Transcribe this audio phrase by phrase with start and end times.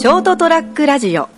[0.00, 1.28] ショートトラックラジオ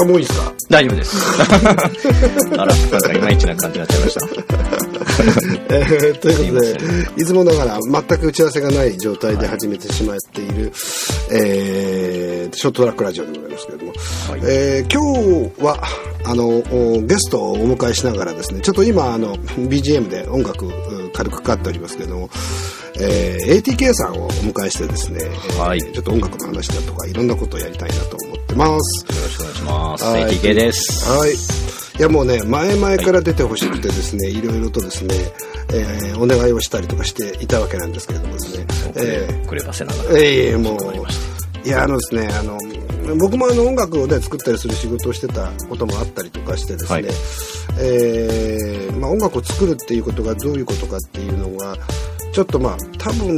[0.00, 0.52] あ、もういいですか？
[0.70, 1.16] 大丈夫です。
[2.58, 4.81] あら、なんかいまいちな感じになっちゃいました。
[5.70, 6.78] え ーということ
[7.16, 10.72] で、いつもながら全く打ち合わせがない状態で始めてしまっている、
[11.30, 15.82] えーショートトラックラジオでございますけれども、はいえー今日は、
[16.24, 20.70] あの、おゲストをお迎えしながらですね、ちょっと今、あの、BGM で音楽う
[21.14, 22.30] 軽くかかっておりますけれども、
[23.00, 29.04] えー ATK さんをお迎えしてですね、えーはいちょっと音楽の話だとかいろんなことをやりたいなと思ってます。
[29.06, 30.04] よろしくお願いします。
[30.04, 31.08] はい ATK です。
[31.08, 31.81] はい。
[31.98, 35.14] いやもうね、前々から出てほしくてですね、いろいろとですね、
[35.74, 40.20] えーお願いをしたりとかしていたわけなんですけれどもですね、えくればせながーら。
[40.20, 42.58] ええもう、いや、あのですね、あの、
[43.16, 47.04] 僕もあの音楽をね、作ったりする仕事をしてたこともあったりとかしてですね、はい
[47.80, 51.76] えーまあ音楽を作るっていうことがどういうことかっていうのが、
[52.32, 53.36] ちょっとまあ多分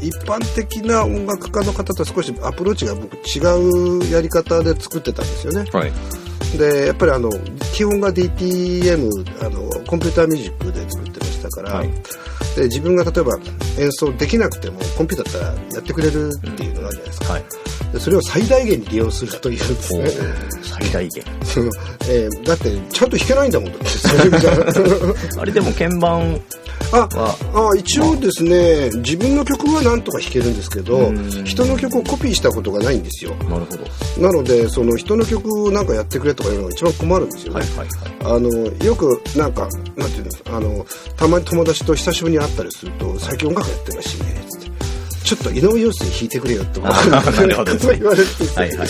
[0.00, 5.64] 一般的な音楽家の方と少しアプローチが僕違うやり方で作ってたんですよね。
[5.72, 5.92] はい。
[6.58, 7.30] でやっぱりあの
[7.72, 11.90] 基本が DTM あのコンピューターミュージックで作ってましたから、はい
[12.54, 13.36] で自分が例えば
[13.78, 17.44] 演奏できなくてもコンピューターだったらやってくれるっていうのがあるじゃないですか、はい。
[17.94, 19.58] でそれを最大限に利用するという。
[19.58, 20.10] ですおね
[20.62, 21.24] 最大限。
[21.44, 21.70] その、
[22.08, 23.70] えーだってちゃんと弾けないんだもん
[25.38, 26.40] あれでも鍵盤
[26.92, 31.44] あは、あ一応ですね自分の曲はなんとか弾けるんですけどうん。
[31.44, 33.34] 人の曲をコピーしたことがないんですよ。
[33.48, 34.22] なるほど。
[34.22, 38.36] なのでその人の曲をなんかやってくれとかいうのが一番困るんですよね、はいはいはい。
[38.36, 44.44] あのよくなんかなんていうのあのたまに友達と久しぶりに会ったりすると最近音楽やってるらしいね
[45.24, 48.60] ちょっと井上陽水弾いてくれよってあーなるほどそう言われてて。
[48.60, 48.88] はいはい。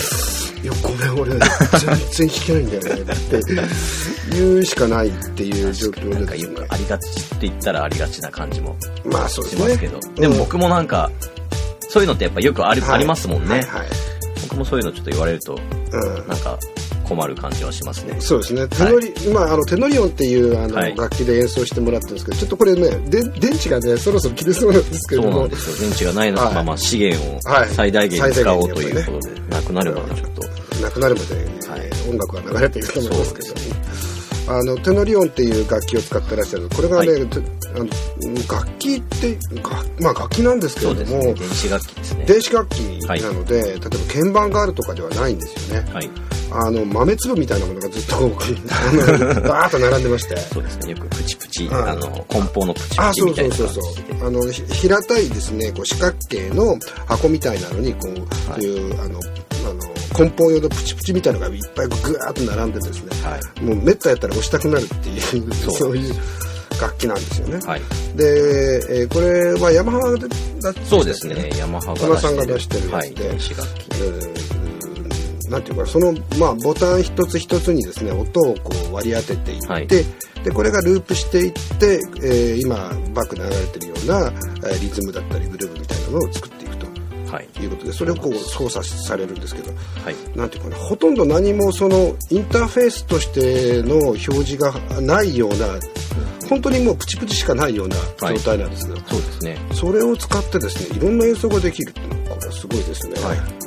[0.63, 3.41] いやごめん俺全然弾けないんだよねって
[4.31, 8.75] 言うしかないっていう状況なんかよでですねくありがちって言ったらありがちな感じも。
[9.05, 9.61] まあそうですね。
[9.61, 9.99] しますけど。
[10.15, 11.11] でも僕もなんか、
[11.87, 12.95] そういうのってやっぱよくあり,、はい。
[12.95, 13.87] ありますもんね、はいはい。
[14.41, 15.59] 僕もそういうのちょっと言われると、
[15.91, 16.27] うん。
[16.27, 16.57] なんか
[17.05, 18.19] 困る感じはしますね。
[18.19, 18.67] そうですね。
[18.67, 20.95] テノリ、今あのテノリオンっていうあの、はい。
[20.95, 25.89] 楽器で演奏してもらってるんですけどちょっとこれねで電池がねそろそろ切れそうなんですけそうどもなんですよ。
[25.89, 26.53] 電池がないのはい。
[26.55, 27.69] まま資源をはい。
[27.69, 30.81] 最大限に使おうということで、なくなるまでちょっと。
[30.81, 31.35] なくなるまで、
[31.69, 32.09] はい。
[32.09, 33.55] 音楽が流れていると思いますけど。
[34.47, 36.69] あのテノリオンっていう楽器を使ってらっしゃる。
[36.69, 37.27] これがね、はい。
[37.27, 37.39] て
[37.75, 37.85] あの
[38.47, 41.33] 楽器って楽,、まあ、楽器なんですけれども、ね。
[41.33, 42.25] 電子楽器ですね。
[42.25, 42.79] 電子楽器
[43.21, 46.09] なので、例えば鍵盤があるとかではないんですよね、はい。
[46.51, 50.91] あの豆粒みたいなものがずっとこうあの バーッと並んでましてそうですね。
[50.91, 54.19] よくプチプチ、はいあの、梱包のプチあプチみたいうなそうそそう感じで。
[54.19, 59.19] そうあのひ平たいですねこう四角形の箱みたいなのにこう、はいいうあの
[59.67, 59.79] あの
[60.13, 63.61] 梱包用のプチプチみたいなのがいっぱいぐわーっと並んでですね、はい。
[63.63, 66.13] もうめったやったら押したくなるっていうそうそういう
[66.79, 67.59] 楽器なんですよね。
[67.65, 67.81] はい。
[68.15, 70.27] で、えーこれはヤマハで
[70.61, 71.49] だそうですね。
[71.57, 73.13] ヤマハが小田さんが出してるやつではい。
[73.13, 73.95] 電子楽器。
[74.01, 74.74] うん
[75.49, 79.87] なんていうかその、まあ、ボタン一つ一つにですね音をこう割り当てていって、はい
[80.45, 82.75] でこれがループしていって、えー今
[83.15, 84.31] バックで流れてるような
[84.69, 86.85] えーリズムだったりグルーブみたいなのを作っていくと
[87.31, 87.47] はい。
[87.59, 90.37] いうことでそれをこう操作されるんですけどはい。
[90.37, 95.79] なんていうかなほとんど何もそのインターフェースとしての表示がないような
[96.47, 99.57] 本当にもうプチプチしかないような状態なんですけど、そうですね。
[99.73, 103.19] それを使ってですねいろんな演奏ができるっていうのはこれはすごいですね。
[103.19, 103.64] はい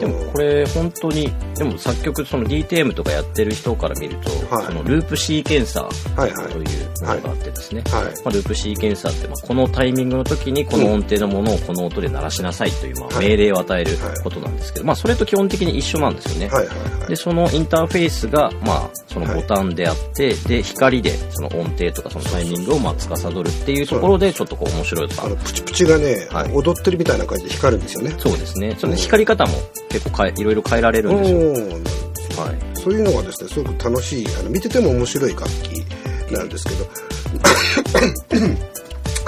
[0.00, 4.66] でもこれ本当に、でも作曲その DTM とかやってる人から見ると、はい。
[4.66, 6.52] そのループシーケンサーはいはい。
[6.52, 8.04] というものがあってですね、はい。
[8.04, 13.28] まあ、ループシーケンサーってまあこのタイミングの時にこの音程のものをこの音で鳴らしなさいというまあはい。
[13.28, 16.48] 命令を与えることなんですけど、まあそれと基本的に一緒なんですよね。
[16.48, 17.08] はいはいはい。
[17.08, 25.26] で、そのインターフェースが、まあ、そのボタンであって、で、光でその音程とかそのタイミングをまあ司るっていうところで、ちょっとこう面白いとか。
[25.26, 26.52] あのプチプチがね、はい。
[26.52, 28.14] 踊ってるみたいな感じで光るんですよね。
[28.18, 28.76] そうですね。
[28.78, 29.52] その光り方も
[29.90, 32.42] 結構変え、いろいろ変えられるんですよ。
[32.42, 32.70] はい。
[32.80, 35.84] そういうのがですねすごく楽しいあの見てても面白い楽器
[36.32, 36.86] なんですけど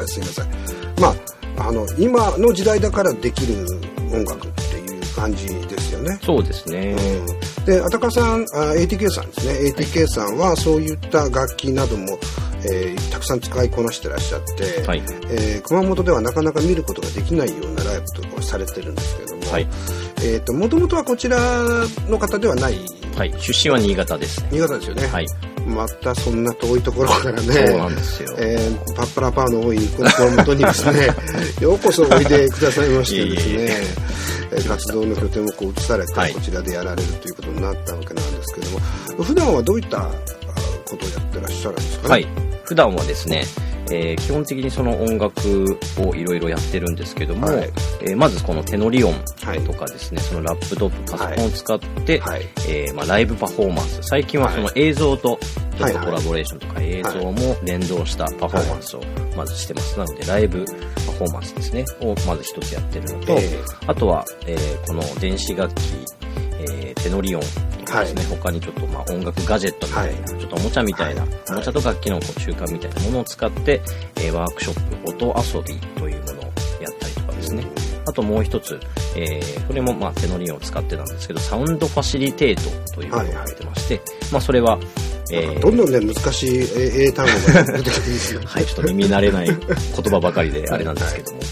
[0.02, 0.46] あ すいません
[0.98, 1.14] ま
[1.58, 3.66] ああの今の時代だからできる
[4.10, 6.18] 音楽っていう感じですよね。
[6.24, 6.96] そうですね。
[7.58, 9.70] うん、で、あたかさんあ、ATK さんですね。
[9.70, 12.18] ATK さんはそういった楽器なども、
[12.64, 19.66] えーたくさん使いこなしてらっしゃって、はいえー熊本ではなかなか見ることができないようなライブとかをされてるんですけども、はい。
[20.24, 21.38] えっ、と、もともとはこちら
[22.08, 22.78] の方ではない、
[23.16, 23.34] はい。
[23.38, 24.48] 出身は新潟ですね。
[24.52, 25.06] 新潟ですよね。
[25.08, 25.26] はい。
[25.66, 28.34] またそんな遠いところからね、そうなんですよ。
[28.38, 31.06] えーパッパラパーの多いこの熊本にですね、
[31.60, 38.80] ようこそおいでくださいましてですね、いえー活動の拠点もこう移されて、はいこちらでやられるということになったわけなんですけども、
[39.24, 40.10] 普段はどういったあ
[40.88, 42.10] ことをやってらっしゃるんですかね？
[42.10, 42.28] はい。
[42.64, 43.44] 普段はですね、
[43.90, 47.70] えー基本的にその音楽をいろいろやってるんですけども、はい。
[48.02, 49.12] えーまずこのテノリオン
[49.44, 49.60] はい。
[49.60, 52.42] とかですね、そのラップトップ、パソコンを使って、はい。
[52.68, 55.38] えーまあ、ライブパフォーマンス、最近はその映像と
[55.78, 55.90] ちょっはい。
[55.90, 59.00] はいとコラボレーションとか映像も連動したパフォーマンスを
[59.36, 59.98] まずしてます。
[59.98, 60.72] なので、ライブパ
[61.12, 63.58] フォーマンスですね、をまず一つやってるのと、ええ。
[63.86, 65.80] あとは、えーこの電子楽器、
[66.60, 67.42] えーテノリオン
[67.92, 70.40] とかですね、他にちょっとまあ音楽ガジェットみたいな、はい。
[70.40, 71.30] ちょっとおもちゃみたいな、はい。
[71.50, 73.80] おもちゃと楽器のこう中間みたいなものを使って、
[74.16, 76.44] えーワークショップ、音遊びというものを
[76.80, 77.66] やったりとかですね。
[78.04, 78.80] あともう一つ、
[79.16, 84.00] えーこれもまあテノリオンを使ってなんですけど、サウンドファシリテートというものをやってまして、
[84.32, 84.78] まあそれは、
[85.30, 88.40] えーどんどんね、難しい英英単語が出てくるんですよ。
[88.46, 89.56] はい、ちょっと耳慣れない言
[90.10, 91.46] 葉ばかりであれなんですけども、はい、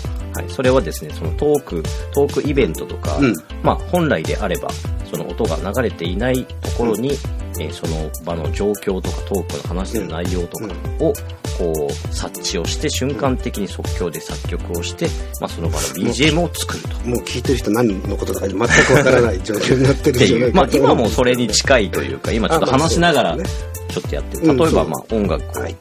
[0.60, 3.34] それはですね、そのトーク、トークイベントとか、うん。
[3.62, 4.68] まあ本来であれば、
[5.10, 7.12] その音が流れていないところに、
[7.58, 10.66] えーその場の状況とかトークの話してる内容とか
[10.98, 11.14] を、
[11.56, 15.08] こう、察知をして、瞬間的に即興で作曲をして、
[15.40, 16.88] まあその場の BGM を作ると。
[17.08, 24.46] もう聞いてる人何のことだか全くわからない状況になってるっていう、まあ今もそれに近いというか、今ちょっと話しながらちょっとやってる。
[24.46, 24.56] うん。
[24.58, 25.76] 例えばまあ音楽をはい。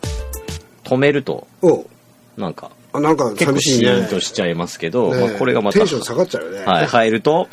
[0.86, 1.86] 止めると、お。
[2.38, 6.66] なんか、あなんか結構寂しいねシーンとしちゃいますけど、ねまあ、これがまた、テンション下がっちゃうよね。
[6.66, 7.48] はい、入ると、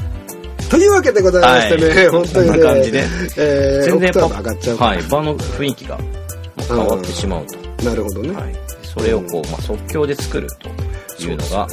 [0.70, 2.52] というわけでございましてね、はい本当にね。
[2.52, 3.04] こんな感じで
[3.36, 7.84] えー、全然上がっちゃうはい、場の雰囲気がまあ変わってしまうと。
[7.84, 8.30] なるほどね。
[8.34, 8.54] はい。
[8.82, 10.68] それをこう、まあ、即興で作ると
[11.22, 11.66] いうのが、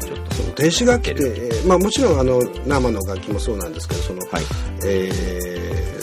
[0.00, 4.42] ちょっとその電子楽器って、えーまあもちろんあの生の楽器もそうなんですけど、その、はい。
[4.84, 5.57] えー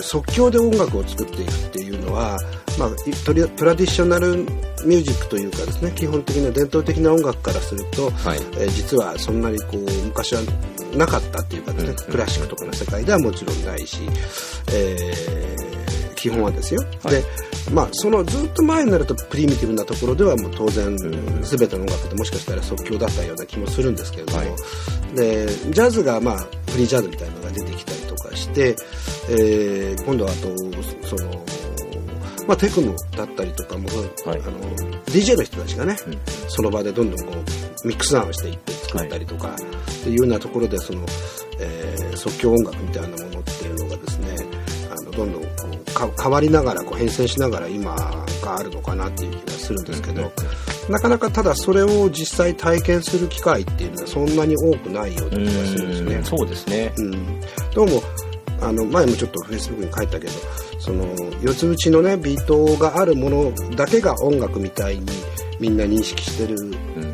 [0.06, 2.38] 即興で音楽を作っていくっていうのは、
[2.78, 8.38] まあ、いトリトラディショナルミュージックというかですね基本的な伝統的な音楽からすると、はい。
[8.58, 10.42] えー実はそんなにこう昔は
[10.96, 12.12] なかったっていうかですね、うん。
[12.12, 14.00] クラシックとかの世界ではもちろんないし、
[14.74, 15.76] えー
[16.16, 17.16] 基本はですよ、はい。
[17.16, 17.24] で
[17.72, 25.16] まあそのずっと前になるとプリミティブなところではもう当然、全ての音楽ってもしかしたら即興だったような気もするんですけれども、はい。
[25.16, 26.38] でジャズがまあ
[26.72, 28.76] フリージャズみたいなのが出てきたりとかして、
[29.30, 30.56] えー今度はあと
[31.08, 31.32] その、
[32.48, 33.88] まあ、テクノだったりとかも、
[34.26, 34.42] はい。
[34.42, 34.60] あの
[35.06, 36.20] DJ の人たちがね、うん。
[36.48, 37.34] その場でどんどんこ
[37.84, 41.06] うミックスダウンしていって作ったりとか、っていうようなところでその、
[41.60, 44.36] えー即興音楽みたいなものっていうのがですね
[44.90, 47.94] あのどんどんこうか変わりながらこう変遷しながら今
[48.42, 50.32] があるのかなっていう気がするんですけど、
[50.90, 56.16] なかなかただそれを実際体験する機会っていうのはそんなに多くないような気がするんですね。
[56.16, 56.24] うん。
[56.26, 56.94] そうですね。
[56.98, 57.42] うん、
[57.74, 58.02] どうも
[58.68, 60.34] あの前もちょっとフェイスブックに書いたけど
[60.80, 61.06] その
[61.42, 65.06] 四つ打ちのねビートがあるものだけが音楽みたいに
[65.60, 66.66] みんな認識してるう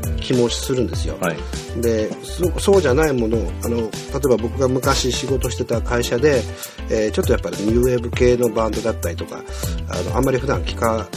[0.07, 1.17] ん気もするんですよ。
[1.19, 1.81] はい。
[1.81, 3.89] でそそうじゃないものをあの例え
[4.27, 6.43] ば僕が昔仕事してた会社で、
[6.89, 9.41] えーちょっとやっぱりニューウェーブ系のバンドだったりとか
[9.89, 11.07] あのあんまり普段聞か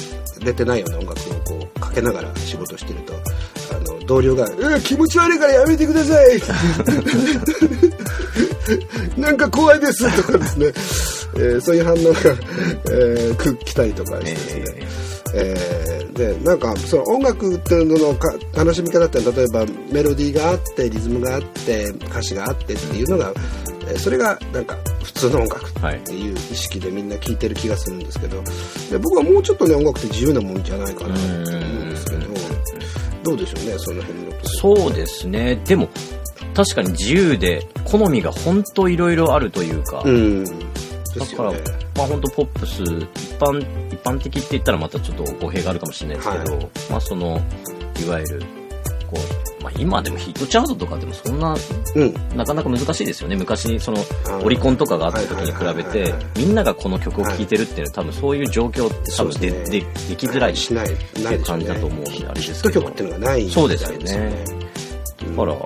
[0.42, 3.12] れてないような音楽をこうかけながら仕事してると
[4.06, 6.40] 同僚が「うん気持ち悪いからやめてください」
[9.20, 10.66] なんか怖いです」とかですね、
[11.36, 12.02] えーそういう反応が、
[12.90, 14.30] えーく来たりとかして。
[14.34, 14.64] ですね、
[15.34, 23.32] えーでなんかその音楽っていうののか楽しみ方って例えばメロディーがあってリズムがあって歌詞があってっていうのが、
[23.88, 25.72] えーそれがなんか普通の音楽っ
[26.04, 28.42] ていう意識でみんな聴いてる気がするんですけど。
[28.92, 32.18] で僕はもうちょっとね音楽って自由なもんじゃないかなと思うんですけど
[33.24, 35.56] どうでしょうねその辺のそうですね。
[35.64, 35.88] でも、
[36.54, 40.44] 確かに自由で、好みが本当いろいろあるというか、うん。
[40.44, 40.50] で
[41.18, 41.52] だから、
[41.96, 47.40] まあ本当ポップス、一般、一般的って言ったらまたちょっと語弊があるかもしれないですけど、はまあその、
[48.04, 48.42] いわゆる、
[49.14, 49.20] こ
[49.60, 51.56] う、まあ今でもヒットチャートとかでもそんな、
[51.94, 52.14] うん。
[52.36, 53.36] なかなか難しいですよね。
[53.36, 53.98] 昔にその
[54.42, 60.90] オリコンとかがあった時に比べてはい、みんながこの曲を聴いてるっていうのは多分そういう状況って多分で、ででできづらいしないう
[61.30, 61.38] ね。
[61.38, 64.44] 感じだと思うんであれですヒッけどト曲っていうのがないみたいそうですよね。
[65.22, 65.36] うん。
[65.36, 65.58] だから、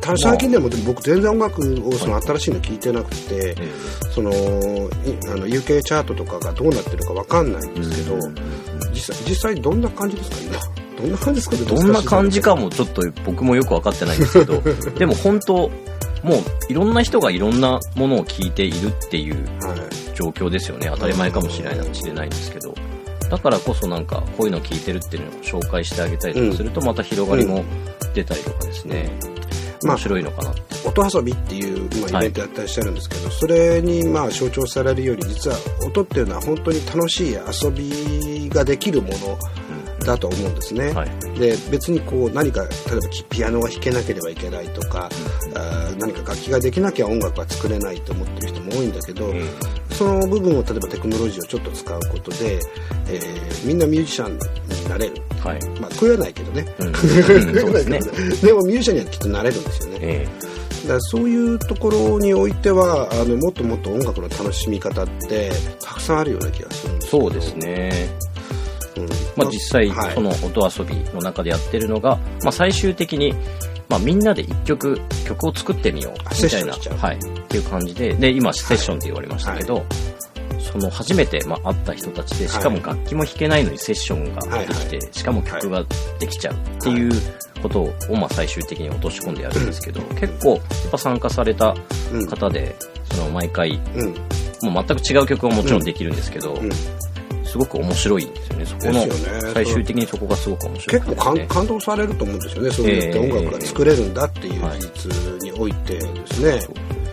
[0.00, 3.68] た最近でもでも僕全然音楽をその新しいの聞いてなくて、え
[4.14, 8.34] そのいあの UK チャートとかがどうなってるかわかんないんですけど、うん。
[8.92, 10.36] 実際実際どんな感じですか
[10.74, 10.79] 今？
[11.00, 11.56] どんな感じですか？
[11.56, 14.60] ねどんな感じかもちょっと僕もよく分かってないんですけど、
[14.98, 16.38] でも本当、もう
[16.68, 20.88] いろんな人がいろんなものを聞いているっていうはい状況ですよね。
[20.92, 22.74] 当たり前かもしれない知れないんですけど。
[23.30, 27.64] だからこそなんかこういうのを聞いてるっていうのを紹介してあげたりとかするとまた広がりも
[28.12, 29.08] 出たりとかですね。
[29.82, 30.60] まあ面白いのかなって。
[30.84, 39.38] 音遊びっていう、まあ、イベントやったりしてるんですけど、それにまあ象徴されるように実は音っていうのは本当に楽しい遊びができるもの
[40.04, 41.10] だと思うんですね、はい。
[41.38, 45.08] で別にこう何か例えばきピアノが弾けなければいけないとか、
[45.54, 49.48] あー何か楽器ができなきゃ音楽は作れないと思ってる人も多いんだけど、うん。
[49.90, 52.60] その部分を例えばテクノロジーをちょっと使うことで、
[53.08, 55.14] えーみんなミュージシャンになれる。
[55.40, 55.80] はい。
[55.80, 56.86] まあ食えないけどね、うん。
[56.88, 57.08] うん食
[57.78, 58.48] えないですね。
[58.48, 60.28] でもミュージシャンにはきっとなれるんですよね、え
[60.82, 68.08] だからそういうところにおいてはあのもっともっと音楽の楽しみ方ってたくさんあるような気がするんですそうです、ね。
[69.00, 69.08] うん。
[69.36, 70.14] まあ、実際、はい。
[70.14, 73.34] その音遊びの中でやってるのが、まあ、最終的に、
[73.88, 79.84] まあ、みんなで一曲、曲を作ってみよう、あみたいな、はい、っていう感じで、で、今、セッションって言われましたけど、
[80.60, 85.84] その初めて、まあ、会った人たちで、しかも楽器も弾けないのにセッションができて、はいしかも曲が
[86.18, 87.12] できちゃうっていう
[87.62, 90.60] ことを、まあ、最終的に落とし込んでやるんですけど、結構、やっ
[90.92, 91.74] ぱ参加された
[92.12, 92.26] うん。
[92.26, 92.76] 方で、
[93.12, 94.14] その毎回、うん。
[94.72, 96.70] もう全く違う曲はもちろんできるんですけど、うん
[97.50, 98.66] すごく面白いんですよね。
[98.66, 101.00] そこの最終的にそこがすごく面白い。
[101.00, 102.70] 結構感動されると思うんですよね。
[102.70, 106.60] そうやって音楽が作れるんだっていう事実においてですね、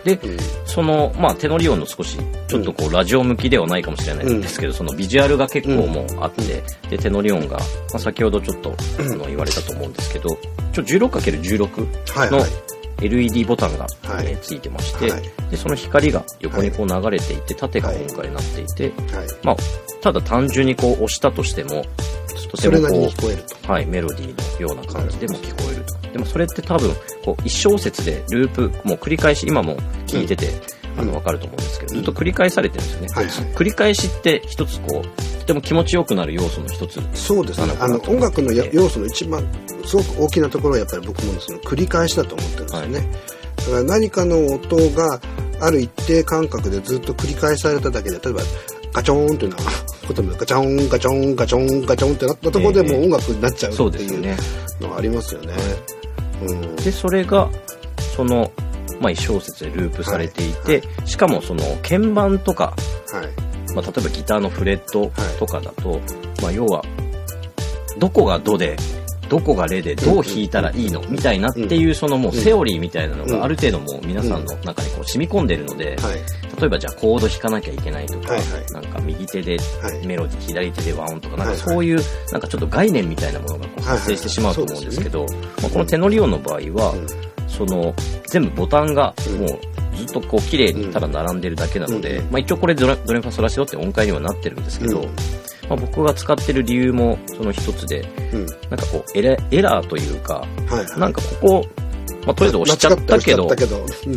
[0.04, 0.38] で、うん。
[0.64, 7.64] その、まあ、テノリオンの少し、ちょっとこう、ラジオ向きではないかもしれないんですけど、そのビジュアルが結構もうあって、で、テノリオンが、ま
[7.94, 10.30] あ、先ほどちょっと、あの、言われたと思うんですけど、
[10.72, 14.26] ちょ、16×16 のはいはい LED ボタンが、はい。
[14.28, 15.22] えーついてまして、はい。
[15.50, 19.28] で、その光が横にこう流れていて、縦が今回になっていて、はい。
[19.42, 19.56] まあ、
[20.00, 21.84] ただ単純にこう押したとしても、
[22.50, 23.72] とてもこうに聞こえると。
[23.72, 26.12] はい、メロディーのような感じでも聞こえると。
[26.12, 26.90] でもそれって多分、
[27.24, 29.76] こう、一小節でループ、もう繰り返し、今も
[30.06, 30.48] 聞いてて、
[30.96, 33.08] あの、わかると思うんですけど、ずっと繰り返されてるんですよね。
[33.14, 33.24] はい。
[33.26, 37.00] はい繰り返しって一つこう、とても気持ちよくなる要素の一つ。
[37.14, 37.72] そうですね。
[37.80, 39.42] あの音楽の要素の一番
[39.86, 43.08] すごく大きなところはやっぱり僕もその繰り返しだと思ってるんですよね、
[43.56, 45.18] だから何かの音が
[45.62, 48.40] ある一定間隔でずっと繰り返されただけで例えば
[48.92, 49.62] ガチョーンっていうのは
[50.06, 52.92] こともガチョンガチョンガチョンガチョンってなったところでええ。
[52.92, 54.36] もう音楽になっちゃうっていう。
[54.80, 55.54] のはありますよね、
[56.42, 56.76] うん。
[56.76, 57.48] で、それが、
[58.14, 58.52] その、
[59.00, 61.08] まあ、一小節でループされていて、はい。
[61.08, 62.76] しかもその、鍵盤とか、
[63.10, 66.00] はいまあ、例えばギターのフレットとかだと、
[66.42, 66.82] まあ、要は、
[67.98, 68.76] どこがドで、
[69.28, 73.30] どこがレでどう弾いたらいいのみたいなっていう、そのもうセオリーみたいなのうん。
[73.30, 76.14] がある程度もう皆さんの中にこう染み込んでるので、はい。
[76.60, 78.72] 例えばじゃあコード弾かなきゃいけないとか、はいはい。
[78.72, 80.06] なんか右手ではい。
[80.06, 81.60] メロディー、左手で和音とか、なんかはい。
[81.60, 82.00] はいそういう、
[82.32, 85.26] なんかちょっと概念みたいなものがこう発生してしまうと思うんですけど、
[85.60, 86.94] まあこのテノリオンの場合は、
[87.48, 87.94] その
[88.26, 89.58] 全部ボタンがもう
[89.98, 95.06] ずっとこう綺麗にただ並んでるだけなので、うんまあ一応これドレドレファソラシドって音階にはなってるんですけど、うん。
[95.06, 95.12] ま
[95.70, 98.00] あ僕が使ってる理由もその一つで、
[98.32, 98.46] うん。
[98.46, 101.00] なんかこうエラエラーというか、はいはい。
[101.00, 101.66] なんかここ、
[102.24, 103.48] まあとりあえず押しちゃったけど、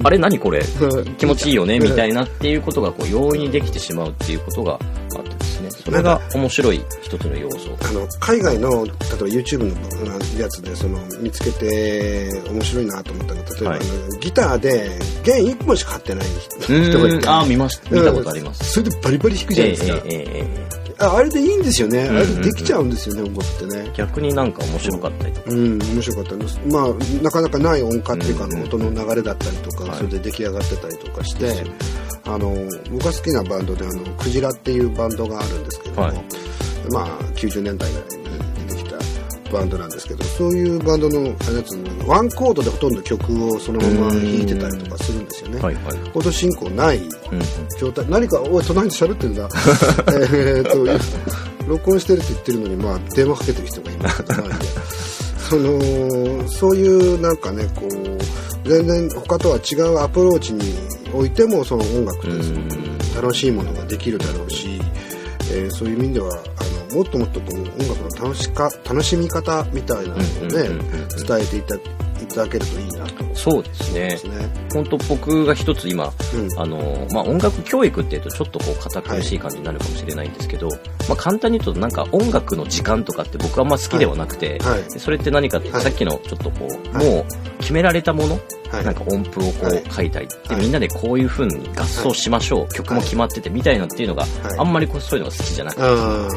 [0.03, 0.59] あれ何これ？
[0.59, 1.15] うん。
[1.15, 1.77] 気持ちいいよね？
[1.77, 4.79] うんみたいなっていうことがこう容易にできてしまうっていうことが
[5.61, 7.77] ね、それが面白い一つの要素。
[7.81, 13.79] あの海外の例えば YouTube のやつでその見つけて面白いなと思ったの例えば、はい。
[14.19, 14.89] ギターで
[15.23, 17.89] 弦1本しか張ってない人がいてあー、見ました。
[17.89, 18.79] 見たことあります。
[18.79, 18.85] うん。
[18.85, 23.91] それでバリバリ弾くじゃないですか、ええええええああれでいいんですよね、あれでできちゃうんですよね音楽ってね。
[23.95, 25.51] 逆になんか面白かったりとか。
[25.51, 26.35] うん面白かった。
[26.35, 31.63] ですまあなかなかない音階っていうか、音の流れだったりとか、はいそれで出来上がってたりとかして、
[32.25, 32.55] あの
[32.91, 36.23] 僕が好きなバンドであのクジラっていうバンドがあるんですけれども、はい。
[36.91, 38.20] まあ90年代に出てきた
[39.51, 41.33] バンドなんですけどそういうバンドのや
[41.65, 45.59] つのワンコードでほとんど曲をそのまま弾いてたりとかするんですよね。
[45.61, 45.83] はいはい。
[46.11, 47.09] コード進行ないうんうん。
[47.79, 49.43] 状態何かおい隣で喋ってるんだ
[50.07, 54.33] えーっと録音してるって言ってるのにまあ電話かけてる人がいますけ
[55.49, 60.61] そのそういうなんかねこう全然他とは違うアプローチに
[61.13, 62.59] おいてもその音楽ってすご
[63.21, 64.79] く楽しいものができるだろうし、
[65.53, 66.31] えーそういう意味では
[66.93, 70.25] もっともっとこう音楽の楽しか楽しみ方みたいなのをね
[71.25, 73.35] 伝えていたいただけるといいなと。
[73.35, 74.17] そうですね。
[74.73, 76.59] 本当僕が一つ今、うん。
[76.59, 80.69] あの、まあ、音楽教育っていうとちょっとこう堅苦しい感じになるかもしれないんですけど、
[81.09, 84.83] まあ、簡単に言うとなんか音楽の時間とかって僕はあんま好きではなくて、はい。
[84.83, 85.81] でそれって何かって、はい。
[85.81, 87.05] さっきのちょっとこう、はい。
[87.09, 87.25] もう
[87.59, 88.39] 決められたもの、
[88.71, 88.85] はい。
[88.85, 89.77] なんか音符をこはい。
[89.81, 90.63] う書いたり、ではい。
[90.63, 94.31] みんなでこういう風に合奏しましょう、曲も決まっててみたいなっていうのが、はい。
[94.59, 96.27] あんまりこうそういうのが好きじゃなくて、あ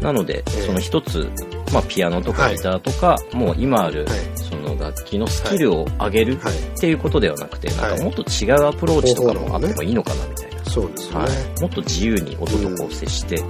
[0.00, 0.50] なので、ええ。
[0.66, 1.30] その一つ、
[1.72, 2.56] まあ、ピアノとかはい。
[2.56, 4.18] ギターとか、もう今ある、はい。
[4.34, 7.76] その楽器のスキルを上げるっていうことではなくて、はい。
[7.90, 10.58] なんかもっと違うアプローチとかもあってもいいのかなみたいな。
[10.64, 11.24] そうですよね。
[11.24, 11.28] は
[11.58, 13.42] い、もっと自由に音とこう接して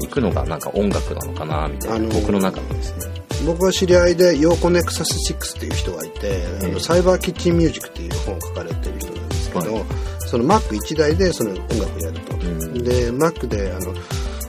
[0.00, 3.22] いくのがなんか音楽なのかなみたいな、あのー僕の中のですね。
[3.46, 9.84] 僕は知り合いでヨーコネクサス6っていう人がいて、あのサイバーキッチンミュージックっていう本を書かれてる人なんですけど、はい。
[10.18, 12.84] その Mac1 台でその音楽をやると、ん。
[12.84, 13.92] で Mac であの、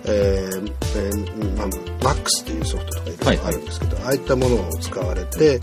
[0.05, 1.67] えーえーまあ、
[2.13, 5.59] MAX っていうソフトとかいろいろあるんですけど、ああいったものを使われて、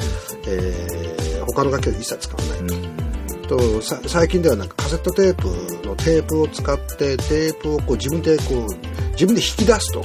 [0.46, 3.48] えー他の楽器を一切使わない。
[3.48, 3.56] と。
[3.56, 5.48] とさ最近ではなんかカセットテープ
[5.88, 10.02] のテープを使ってテープをこう自分でこう自分で引き出すと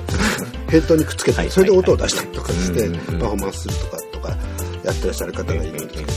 [0.70, 3.20] ヘッドにくっつけてはいそれで音を出したりとかしてうんうんうん。
[3.20, 4.28] パフォーマンスするとかとか
[4.84, 6.12] やってらっしゃる方がいるんですけど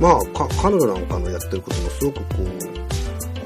[0.00, 2.81] まあか彼女なんかのやってることもすごくこう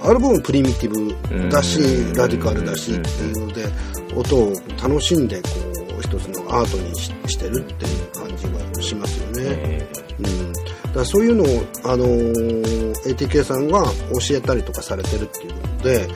[0.02, 3.66] ある部分プリミティブだしうんラディカルだしっていうので
[4.14, 5.48] 音を楽しんでこ
[5.98, 9.42] う一つのアートにししてるっていう感じがしますよね。
[9.44, 9.88] え
[10.18, 11.46] うん、だそういうのを、
[11.84, 16.08] あのー ATK さんが教えたりとかされてるっていうので、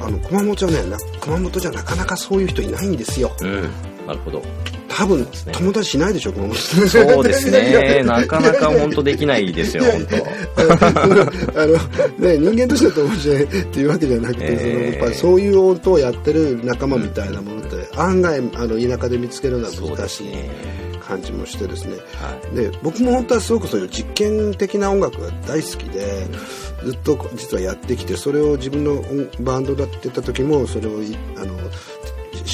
[0.00, 3.30] あの熊本はねな熊本じゃなかなかそういう人いないんですよ。
[3.40, 4.06] ーうん。
[4.06, 4.42] なるほど
[4.90, 8.02] 多分友達しないでしょ熊本そうですね。
[8.04, 11.60] なかなか本当できないですよ本当。
[11.60, 11.74] あの、
[12.18, 20.26] ね、人間としては友達っていうわけじゃなくて、えーそのやっぱりそういう音をやってる仲間みたいなものって、案外あの田舎で見つけるのは難しい
[21.06, 21.92] 感じもしてですね。
[22.16, 22.56] はい。
[22.56, 26.26] で僕も本当はすごくそういう実験的な音楽が大好きで
[26.84, 31.54] ずっと実はやってきてそれを自分の音バンドだって言った時もそれをいあの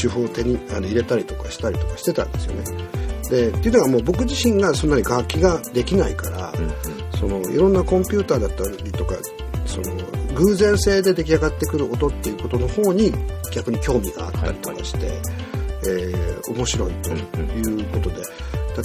[0.01, 2.65] 手法を手にあの入れたりとかしたりとかしてたんですよね。
[3.31, 6.73] でっていうのはもう僕自身がそんなに楽器ができないから、うんうん。
[7.19, 9.15] そのいろんなコンピューターだったりとか
[9.65, 9.87] その
[10.35, 13.13] 偶然性で出来上がってくる音っていうことの方に
[13.53, 18.23] 逆に興味があったりとかして、えー面白いということで、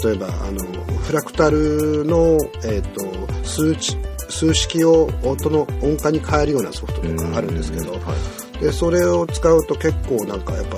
[0.10, 0.64] 例えばあの
[1.04, 3.98] フラクタルの、えー、と数値
[4.30, 8.02] 数式を音の音階に変えるようなソフトとかあるんですけど、はい
[8.62, 10.78] でそれを使うと結構なんかやっぱ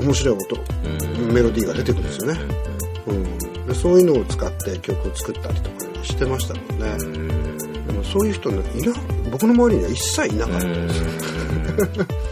[0.00, 1.32] 面白い音うん。
[1.32, 2.40] メロディーが出てくるんですよね、
[3.06, 7.16] うん、でそういうのを使って曲を作ったりとかしてましたもんね、うん。
[7.16, 8.92] うんでもそういう人ねいな
[9.30, 10.66] 僕の周りには一切いなかった。
[10.66, 10.86] うん。
[10.86, 10.92] で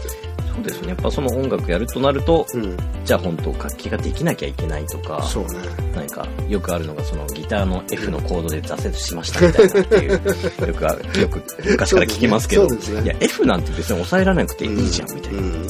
[0.69, 0.89] よ、そうですね。
[0.89, 2.77] やっぱその音楽やるとなるとうん。
[3.05, 5.49] じゃあ本当楽器ができなきゃいけないとかそうね。
[5.95, 10.11] 何かよくあるのがそのギターの F のコードで挫折しましたみたいなっていう
[10.67, 12.69] よくあるよく昔から聞きますけど。
[12.69, 13.03] そうですね。
[13.03, 15.67] いや F なんて別に抑えられなくていいじゃんみたいな、うん。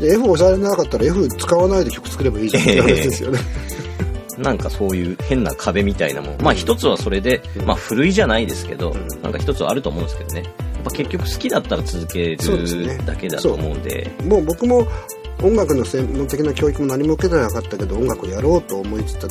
[0.00, 2.62] で F を押されなかったら F 使わないで曲作ればいいじゃん。
[2.62, 3.38] って話ですよね、
[4.38, 6.36] なんかそういう変な壁みたいなもん。
[6.40, 7.66] まあ一つはそれで、うん。
[7.66, 9.22] まあ古いじゃないですけど、ん。
[9.22, 10.42] なんか一つはあると思うんですけどね
[10.82, 14.10] ぱ結局好きだったら続けるだけだと思うんで。
[14.24, 14.86] もう僕も
[15.42, 19.28] 音楽の専門的な教育も何も受けてなかったけど音楽をやろうと思いつつ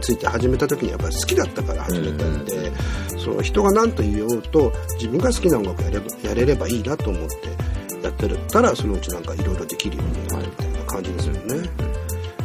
[0.00, 2.72] ついて始めた時にやっぱり好きだったから始めたんで、
[3.18, 8.34] その人が何と言おうと自分が好きな音楽をやればやれればいいなと思ってやってる。
[8.34, 11.40] ったらそのうちなんかいろいろできるようになるみたいな感じですよね。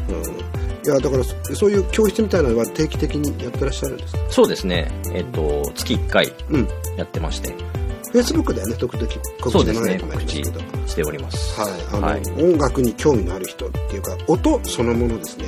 [0.10, 9.08] うん、いやだからそそういう教室みたいなのは定期的にやってらっしゃるんですかそうですねえっと月1回うんやってましてフェイスブックではね時々
[9.42, 11.60] 告知でもないますけど、しております。
[11.60, 12.22] はいあのはい。
[12.42, 15.46] 音楽に興味のある人っていうか音そのものですね。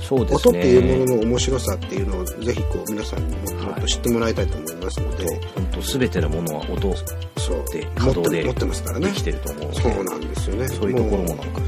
[0.00, 0.36] そうですね。
[0.36, 6.94] 音っていうものの面白さっていうのをぜひこう皆さんにももっと知ってもらいたいと思いますので、本当すべてのものは音
[7.38, 7.64] そう。
[7.72, 9.06] で持って稼働で持ってますからね。
[9.06, 10.68] できてると思うそうなんですよね。
[10.68, 11.60] そういうところもなんか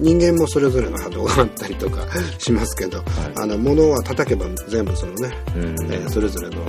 [0.00, 2.06] 人間もそれぞれの波動があったりとか
[2.38, 3.04] しますけど、
[3.36, 5.62] あの物は叩けば全部そのね、うん。
[5.92, 6.64] えーそれぞれの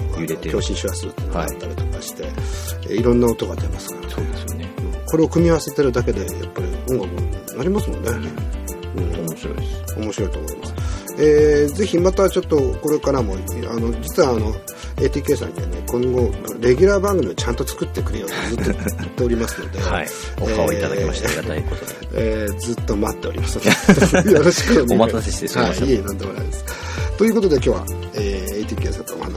[0.52, 2.24] 共振周波数っていうのがあったりとかして、
[2.90, 4.70] えーいろんな音が出ますから、ね、そうですよね。
[5.08, 8.10] これを組み合わせてるだけでやっぱり音楽になりますもんね、
[8.96, 9.26] うん。
[9.26, 10.00] 面白いです。
[10.00, 10.91] 面白いと思います。
[11.22, 13.38] えーぜひまたちょっとこれからもあ
[13.80, 14.54] の実はあの
[14.98, 20.08] ATK さんにはね今後レギュラー番組をちゃんと作ってくれよとずっと 言っておりますので、はい。
[20.42, 21.92] オファーをいただきましてありがたいことで。
[22.14, 23.64] えーずっと待っておりますよ
[24.44, 24.94] ろしくお願いします。
[24.94, 25.84] お待たせしてすみません。
[25.84, 26.66] はい、いえなんでもないです。
[27.18, 27.86] ということで今日は、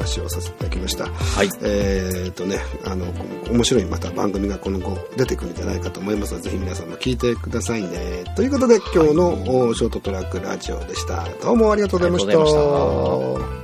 [0.05, 1.07] 話をさせていただきました。
[1.07, 1.49] はい。
[1.63, 8.25] えーっとねあのこ面白いまた番組が今後出てくるんじゃないかと思いますのでぜひ皆さんも聞いてくださいね。
[8.37, 11.25] ということで今日の、おショートトラックラジオでした。
[11.43, 12.29] どうもありがとうございました。
[12.31, 13.64] ありがとうござい